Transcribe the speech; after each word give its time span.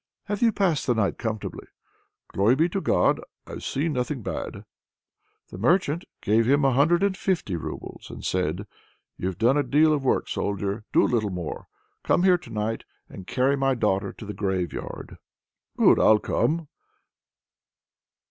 "Have 0.23 0.41
you 0.41 0.51
passed 0.51 0.87
the 0.87 0.95
night 0.95 1.19
comfortably?" 1.19 1.67
"Glory 2.29 2.55
be 2.55 2.67
to 2.69 2.81
God, 2.81 3.21
I've 3.45 3.63
seen 3.63 3.93
nothing 3.93 4.23
bad." 4.23 4.65
The 5.49 5.59
merchant 5.59 6.05
gave 6.23 6.47
him 6.49 6.65
a 6.65 6.71
hundred 6.73 7.03
and 7.03 7.15
fifty 7.15 7.55
roubles, 7.55 8.09
and 8.09 8.25
said 8.25 8.65
"You've 9.15 9.37
done 9.37 9.57
a 9.57 9.63
deal 9.63 9.93
of 9.93 10.03
work, 10.03 10.27
Soldier! 10.27 10.85
do 10.91 11.03
a 11.03 11.03
little 11.05 11.29
more. 11.29 11.67
Come 12.03 12.23
here 12.23 12.39
to 12.39 12.49
night 12.49 12.83
and 13.09 13.27
carry 13.27 13.55
my 13.55 13.75
daughter 13.75 14.11
to 14.13 14.25
the 14.25 14.33
graveyard." 14.33 15.17
"Good, 15.77 15.99
I'll 15.99 16.17
come." 16.17 16.67